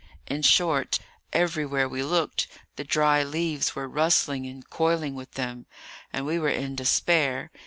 In 0.25 0.41
short, 0.41 0.97
everywhere 1.31 1.87
we 1.87 2.01
looked, 2.01 2.47
the 2.75 2.83
dry 2.83 3.21
leaves 3.21 3.75
were 3.75 3.87
rustling 3.87 4.47
and 4.47 4.67
coiling 4.67 5.13
with 5.13 5.33
them; 5.33 5.67
and 6.11 6.25
we 6.25 6.39
were 6.39 6.49
in 6.49 6.75
despair. 6.75 7.51